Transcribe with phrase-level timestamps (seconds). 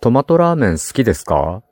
[0.00, 1.64] トマトラーメン好きですか？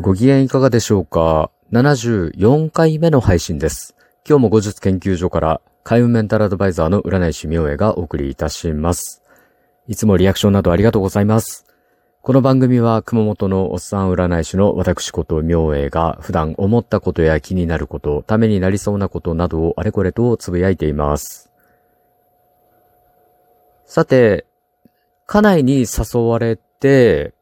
[0.00, 3.94] ご機嫌いかがでしょうか ?74 回目の配信です。
[4.28, 9.22] 今日も後日研究所から海運メンタルアドバイザーの占い師明恵がお送りいたします。
[9.86, 11.64] いつもリアクションなどありがとうございます。
[12.22, 21.50] この番組は熊本のおっさん占い師の私こと明恵が普段思ったことや気になること、ためになりそうなことなどをあれこれとつぶやいています。
[23.86, 24.44] さて、
[25.24, 27.32] 家内に誘われて、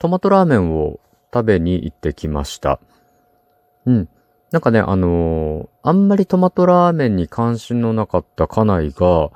[0.00, 0.98] トマトラーメンを
[1.32, 2.80] 食べに行ってきました。
[3.86, 4.08] うん。
[4.50, 9.30] なんかね、あのー、あんまりトマトラーメンに関心のなかった家内が、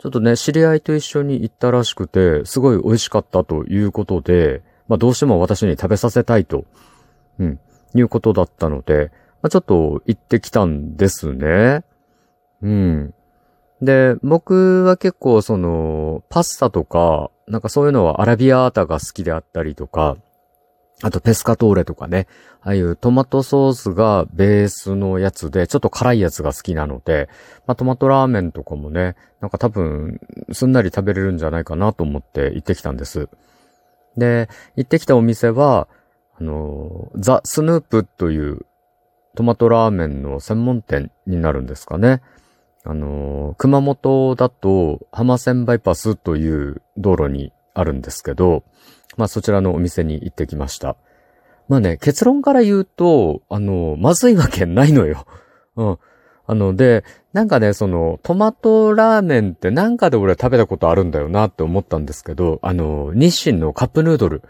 [0.00, 6.64] ちょっとね、知り合いと一緒に行ったらしくて、すごい美味しかったということで、まあどうしても私に食べさせたいと、
[7.38, 7.60] うん、
[7.94, 11.84] いうことだったので、まあちょっと行ってきたんですね。
[12.62, 13.14] うん。
[13.82, 20.16] で、僕は結構その、パスタとか、なんかそういうのはアラビアータが好きであったりとか、
[21.02, 22.26] あとペスカトーレとかね、
[22.62, 27.28] ああいうトマトソースがベースのやつで、ちょっと辛いやつが好きなので、
[27.66, 30.20] まあトマトラーメンとかもね、なんか多分、
[30.52, 33.28] すんなり食べれるんじゃないかなと思って行ってきたんです。
[34.16, 35.88] で、行ってきたお店は、
[36.38, 38.66] あの、ザ・スヌープという
[39.36, 42.20] トマトラーメンの専門店になるんですかね。
[42.84, 48.64] あの、熊本だと浜線バイパスという道路にあるんですけど、
[49.16, 50.96] まあそちらのお店に行ってきました。
[51.68, 55.26] まあね、結論から言うと、あの、まずいわけないのよ。
[55.76, 55.98] うん。
[56.46, 64.42] あの、で、なんかね、その、トマトラーメンってなんかで俺食べたことあるんだよなって思ったんですけど、あの、日清のカップヌードル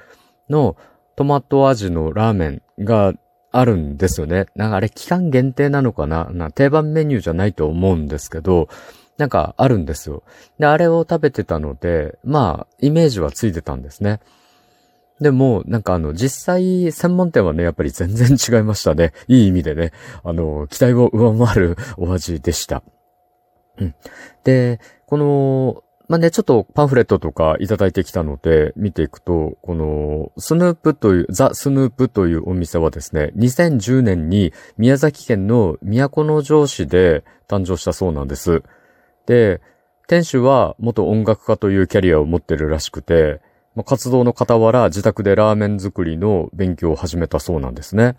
[0.49, 0.77] の
[1.15, 3.13] トマト味のラーメンが
[3.53, 4.47] あるんですよね。
[4.55, 6.31] なんかあれ期間限定なのかな？
[6.33, 8.69] な定番メニューじゃないと思うんですけど、
[9.21, 10.23] なんかあるんですよ。
[10.59, 14.19] で、あれを食べてたので、まあ、イメージはついてたんですね。
[15.21, 19.13] でも、なんかあの、実際、専門店はね、やっぱり全然違いましたね。
[19.29, 19.93] いい意味でね。
[20.25, 22.83] あの、期待を上回るお味でした。
[23.77, 23.95] うん。
[24.43, 38.63] で、この、まあ、ね、ちょっとパンフレットとかいただいてきたので、見ていくと、この、スヌープという、ザ・スヌープというお店はですね、2010年に宮崎県の都城市で誕生したそうなんです。
[39.27, 39.61] で、
[40.09, 43.41] 店主は元音楽家というキャリアを持ってるらしくて、
[43.75, 48.17] まあ、活動の傍ら自宅でラーメン作りの勉強を始めたそうなんですね。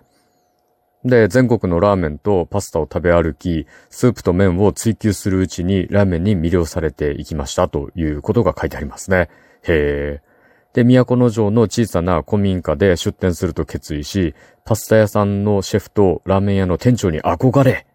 [1.04, 9.30] で、全国のラーメンとパスタを食べ歩き、スープと麺を追求するうちにラーメンに魅了されていきましたということが書いてありますね。
[9.64, 10.32] へー。
[10.74, 17.88] で、都城の小さな古民家で出店すると決意し、パスタ屋さんのシェフとラーメン屋の店長に憧れ、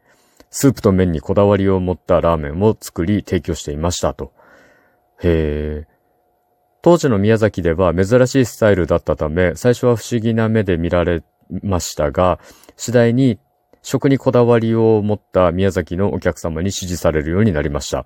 [0.50, 4.32] スープと麺にこだわりを持ったラーメンを作り提供していましたと。
[5.22, 5.96] へー。
[6.82, 11.24] 当時の宮崎では珍しいスタイルだったため、最初は不思議な目で見られ
[11.62, 12.38] ましたが、
[12.76, 13.40] 次第に
[13.82, 18.04] 食にこだわりを持った宮崎のお客様に支持されるようになりました。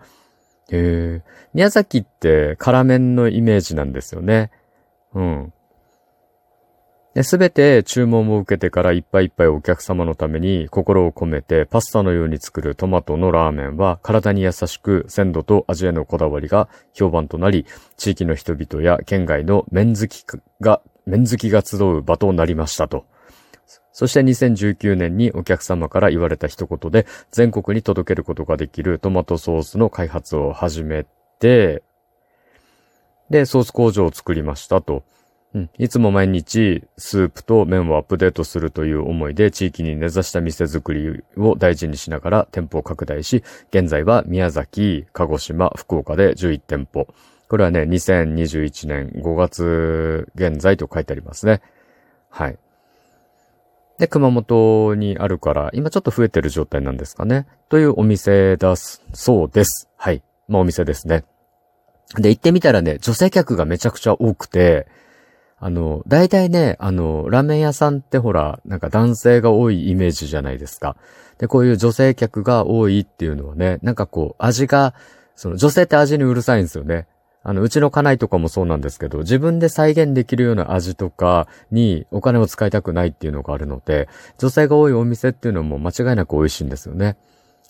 [0.70, 4.50] へ宮崎って辛麺のイメージなんですよね。
[5.14, 5.52] うん。
[7.24, 17.66] すべて注文を受けてからいっぱいいっぱいお客様のために心を込めてパスタのように作るトマトのラーメンは体に優しく鮮度と味へのこだわりが評判となり、
[17.96, 20.24] 地域の人々や県外の麺好き
[20.60, 23.06] が、麺好きが集う場となりましたと。
[23.92, 31.04] そして2019年にお客様から言われた一言で全国に届けることができるトマトソースの開発を始め
[31.40, 31.82] て、
[33.30, 35.02] で、ソース工場を作りましたと。
[35.52, 47.08] うん、いつも毎日スープと麺をアップデートするという思いで地域に根ざした店づくりを大事にしながら店舗を拡大し、現在は宮崎、鹿児島、福岡で11店舗。
[47.48, 51.62] これはね、2021年5月現在と書いてありますね。
[52.28, 52.58] はい。
[53.98, 57.48] で、熊本にあるから、今ちょっと増えてる状態なんですかね。
[57.68, 59.88] というお店だそうです。
[59.96, 60.22] はい。
[60.46, 61.24] まあお店ですね。
[62.16, 64.86] で、行ってみたらね、女性客がめちゃくちゃ多くて、
[65.62, 70.96] あの、大体ね、あの、ラーメン屋さんってほら、なんか男性が多いイメージじゃないですか。
[71.36, 74.94] で、こういう女性客が多いっていうのはね、なんかこう、味が、
[75.36, 77.06] その女性って味にうるさいんですよね。
[77.42, 84.08] あの、うちの家内とかもそうなんですけど、自分で再現できるような味とかにお金を使いたくないっていうのがあるので、
[84.38, 87.16] 女性が多いお店っていうのも間違いなく美味しいんですよね。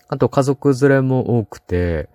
[0.07, 2.09] あと家族連れも多くて、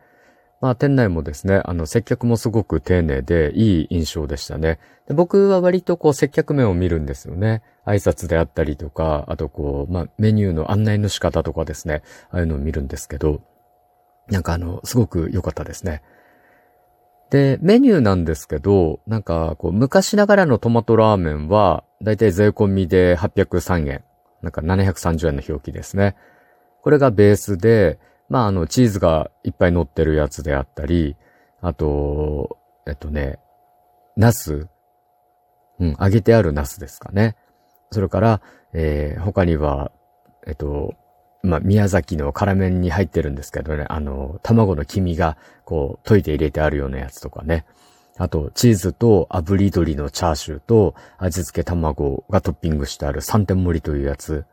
[0.61, 4.79] まあ店内もですね、あの接客もすごく丁寧でいい印象でしたね。
[5.07, 7.63] で僕は割とこう接客面を見るんですよね。
[7.85, 13.43] 挨拶であったりとか、あとこう、まあメニューの案内の仕方とかですね、ああいうのを見るんですけど、
[14.29, 16.03] なんかあの、すごく良かったですね。
[17.31, 24.05] で、メニューなんですけど、なんか、こう、昔ながらのトマトラーメンは、だいたい税込みで803円。
[24.43, 26.15] なんか730円の表記ですね。
[26.83, 27.99] これがベースで、
[28.29, 31.17] まあ、あの、チーズがいっぱい乗ってるやつであったり、
[31.61, 33.39] あと、えっとね、
[34.17, 34.69] ナス。
[35.79, 37.37] うん、揚げてあるナスですかね。
[37.91, 38.41] それから、
[38.73, 39.93] えー、他には、
[40.47, 40.95] えっと、
[41.43, 47.65] まあ、宮崎の辛麺に入ってるんですけどね、あの、卵の黄身が、こう、溶いて入れてあるようなやつとかね。
[48.19, 54.45] あと、チーズと炙り鶏のチャーシューと味付け卵がトッピングしてある3点盛りというやつ。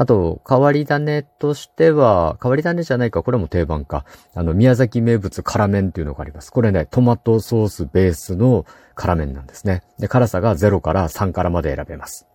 [0.00, 4.04] あと、変わり種としては、変わり種じゃないか、これも定番か。
[4.32, 6.52] あの、宮崎名物辛麺っていうのがあります。
[6.52, 8.64] これね、トマトソースベースの
[8.94, 9.82] 辛麺なんですね。
[9.98, 12.28] で、辛さが0から3からまで選べます。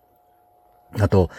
[1.00, 1.30] あと、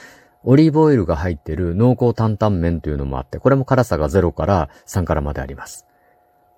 [0.44, 5.86] オリーブオイルが入ってる濃厚担々麺というのもあって、これも辛さが0から3からまであります。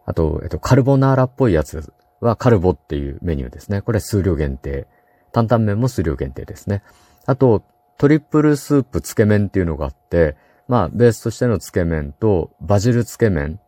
[0.05, 1.91] あと、えっと、カルボナーラっぽいやつ
[2.21, 3.81] はカルボっていうメニューですね。
[3.81, 4.87] これ数量限定。
[5.33, 6.83] 担々麺も数量限定ですね。
[7.25, 7.63] あと、
[7.97, 10.35] トリプルスープつけ麺っていうのがあって、
[10.67, 13.59] まあ、ベースとしてのつけ麺と、バジルつけ麺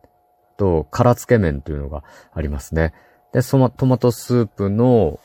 [0.56, 2.92] と、辛つけ麺というのがありますね。
[3.32, 5.18] で、そのトマトスープの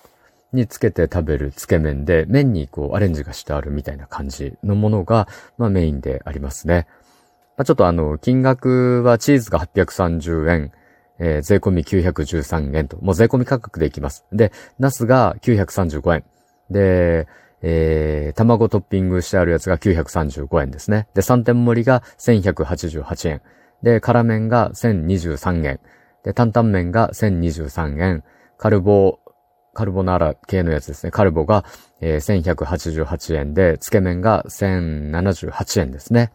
[0.54, 6.88] につけて食べるつけ麺で、麺にこうアレンジがしてあるみたいな感じのものが、まあメインでありますね。
[7.57, 10.72] まあ、ちょっとあの、金額はチーズが830円、
[11.19, 14.25] えー、税込み913円と、もう税込み価格でいきます。
[14.31, 16.24] で、ナスが935円。
[16.69, 17.28] で、
[17.62, 21.07] えー、卵トッピングしてあるやつが935円ですね。
[21.13, 23.42] で、3点盛りが1188円。
[23.84, 25.80] で、辛麺が1023円。
[26.24, 28.24] で、担々麺が1023円。
[28.57, 29.19] カルボ
[29.75, 31.12] カルボナーラ系のやつですね。
[31.12, 31.66] カルボが、
[32.02, 36.31] えー、1188円で、つけ麺が1078円ですね。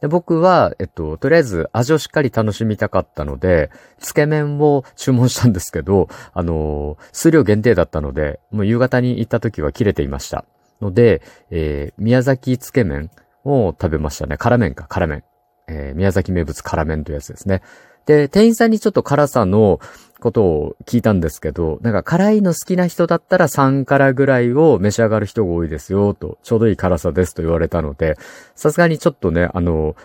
[0.00, 10.44] で僕は、えっと、とりあえず味をしっかり楽しみたかったので、つけ麺を注文したんですけど、あのー、数量限定だったので、もう夕方に行った時は切れていました。
[10.80, 13.10] ので、えー、宮崎つけ麺
[13.44, 14.36] を食べましたね。
[14.36, 15.24] 辛麺か、辛麺。
[15.68, 17.62] えー、宮崎名物辛麺というやつですね。
[18.06, 19.80] で、店員さんにちょっと辛さの
[20.20, 28.16] ことを聞いたんですけど、なんか辛いの好きな人だったら3辛ぐらいを召し上がる人が多いですよ、と、ちょうどいい辛さですと言われたので、
[28.54, 29.96] さすがにちょっとね、あの、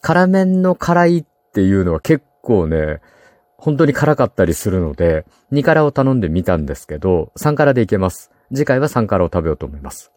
[0.00, 3.00] 辛麺の辛いっていうのは結構ね、
[3.56, 8.30] 本当に辛かったりするので、2辛を頼んでみたんですけど、3辛でいけます。
[8.52, 10.13] 次回は3辛を食べようと思います。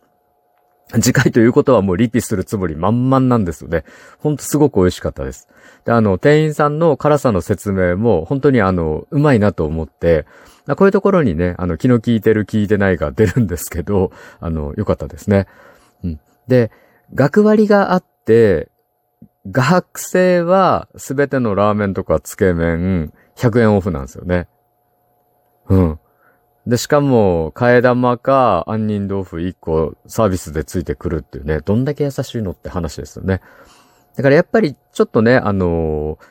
[0.93, 3.83] 次回ということはもうリピするつもり満々なんですよね。
[4.19, 5.49] ほんとすごく美味しかったです。
[5.85, 10.25] で、あの、店員さんの辛さの説明も本当にあの、うまいなと思って、
[10.75, 15.47] こういうところにね、あの、気の利いてる聞いてないが出るんですけど、あの、よかったですね。
[16.03, 16.19] うん。
[16.47, 16.71] で、
[17.13, 18.69] 学割があって、
[19.49, 24.47] 学生はすべてのラーメンとかつけ麺100円オフなんですよね。
[25.69, 25.99] うん。
[26.67, 33.39] で、しかも、替え玉か、杏仁豆腐1個サービスでついてくるっていうね、どんだけ優しいのって話ですよね。
[34.17, 36.25] だからやっぱり、ちょっとね、あのー、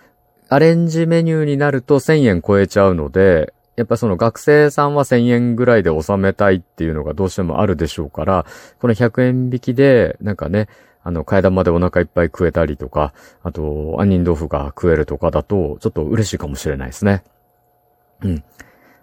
[0.50, 8.44] アレンジメニューになると1000円超えちゃうので、やっぱその学生さんは1000円ぐらいで収めたいっていうのがどうしてもあるでしょうから、
[8.78, 10.68] この100円引きで、なんかね、
[11.02, 17.24] あの、替え玉でお腹いっぱい食えたりとか、あと、杏仁豆腐が食えるとかだと、ちょっと嬉しいかもしれないですね。
[18.20, 18.44] うん。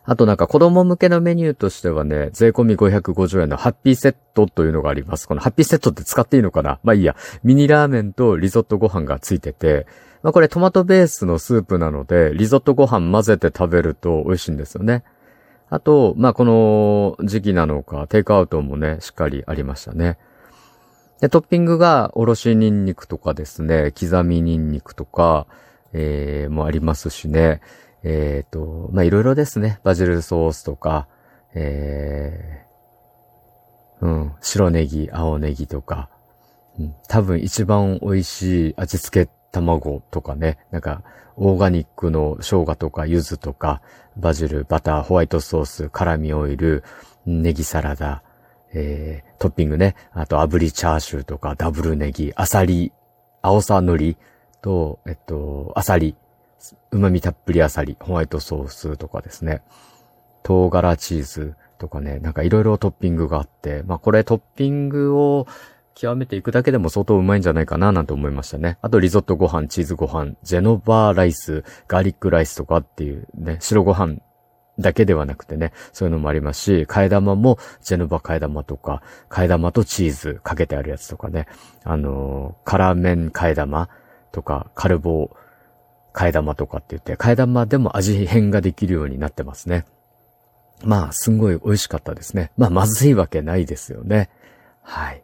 [0.06, 5.28] あとなんか子供向けのメニューとしてはね、税込み550円のハッピーセットというのがあります。
[5.28, 6.80] このハッピーセットって使っていいのかな？
[6.84, 7.16] まあいいや。
[7.44, 9.88] ミニラーメンとリゾットご飯がついてて、
[10.22, 15.04] まあこれトマトベースのスープなので、リゾットご飯混ぜて食べると美味しいんですよね。
[15.70, 20.18] あと、まあこの時期なのか、テイクアウトもね、しっかりありましたね。
[21.22, 25.48] で、トッピングがおろしニンニクとかですね、刻みニンニクとか、
[25.94, 27.62] えー、もありますしね。
[28.04, 29.80] えっ、ー、と、まあ、いろいろですね。
[29.84, 31.08] バジルソースとか、
[31.54, 36.10] えー、うん、白ネギ、青ネギとか、
[36.78, 41.04] うん、多分一番美味しい味付け卵とかね、なんか、
[41.36, 43.82] オーガニックの生姜とか柚子とか、
[44.18, 46.84] バジル、バター、ホワイトソース、辛味オイル、
[47.26, 48.24] ネギサラダ、
[48.74, 52.92] えー、トッピングね、あと炙りチャーシューとか、ダブルネギ、アサリ、
[53.42, 54.18] 青さ海苔
[54.62, 56.16] と、えっと、アサリ、
[56.92, 59.62] 旨味たっぷりあさり、ホワイトソースとかですね、
[60.44, 65.48] 唐辛チーズとかね、なんかいろいろトッピングがあって、まあこれトッピングを
[65.96, 68.78] 極めていくだけでも相当うまいんじゃないかななんて思いましたね。
[68.82, 74.18] あとリゾットご飯、チーズご飯、ジェノバーライス、ガーリックライスとかっていうね、白ご飯
[74.80, 81.48] だけではなくてね、そういうのもありますし、替え玉もジェノバ替え玉とか、替え玉とチーズかけてあるやつとかね、
[81.84, 83.90] あのー、辛麺替え玉
[84.32, 85.30] とか、カルボ
[86.14, 89.86] 替え玉とかって言って、替え玉でも味変ができるようになってますね。
[90.84, 92.52] まあ、すんごい美味しかったですね。
[92.58, 94.30] まあ、まずいわけないですよね。
[94.82, 95.24] はい。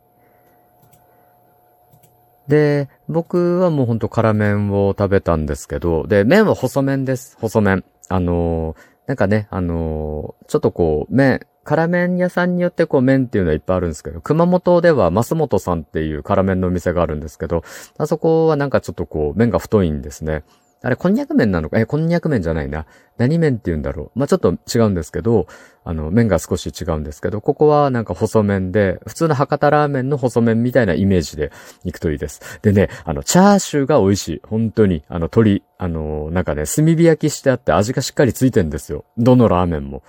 [2.48, 7.38] で、僕はもうほんと辛麺を食べたんですけど、で、麺は細麺です。
[7.40, 7.84] 細麺。
[8.08, 17.64] あのー、なんかね、あのー、ちょっとこう、麺、辛麺屋さんによってこう麺っていうのはいっぱいあるんですけど、熊本では増本さんっていう辛麺のお店があるんですけど、
[18.00, 20.44] あそこはなんかちょっとこう麺が太いんですね。
[20.82, 21.78] あれ、こんにゃく麺なのか？
[21.78, 22.86] え、こんにゃく麺じゃないな。
[23.18, 24.20] 何麺って言うんだろう。
[24.20, 25.48] まあ、ちょっと違うんですけど、
[25.84, 31.52] あの、麺が少し違うんですけど、ここはなんか細麺で、普通の博多ラーメンの細麺みたいなイメージで
[31.84, 32.60] 行くといいです。
[32.62, 34.42] でね、あの、チャーシューが美味しい。
[34.48, 39.04] 本当に、あの、鶏、あの、なんかね、炭火焼きしてあって味がしっかりついてんですよ。
[39.18, 40.02] どのラーメンも。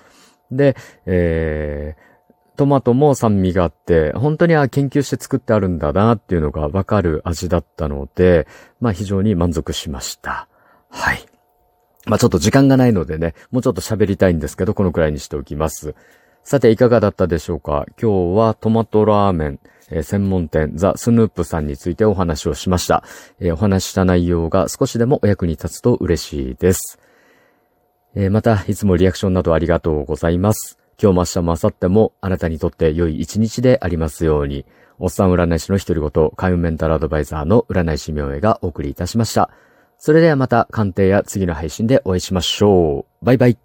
[0.53, 8.47] で、えー、トマトも酸味があって、本当にあ研究して作ってあるんだなっていうのがわかる味だったので、
[8.81, 10.47] まあ非常に満足しました。
[10.91, 11.25] はい。
[12.07, 15.95] まあ、ちょっと時間がないのでね、もうちょっと喋りたいんですけど、このくらいにしておきます。
[16.43, 17.85] さて、いかがだったでしょうか？
[18.01, 23.05] 今日はトマトラーメン、えー、専門店ザ・スヌープさんについてお話をしました、
[23.39, 26.99] えー、お話した内容が少しでもお役に立つと嬉しいです。
[28.15, 30.79] えー、また、いつもリアクションなどありがとうございます。
[31.01, 34.65] 今日も明日も明後日もあなたにとって良い一日でありますように、
[34.99, 39.51] おっさん占い師の独り言、開運メンタルアドバイザーの占い師名へがお送りいたしました。
[40.00, 43.25] それではまた鑑定や次の配信でお会いしましょう。
[43.25, 43.59] バイバイ。